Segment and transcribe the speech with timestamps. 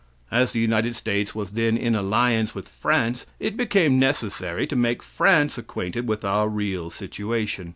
[0.31, 5.03] As the United States was then in alliance with France it became necessary to make
[5.03, 7.69] France acquainted with our real situation.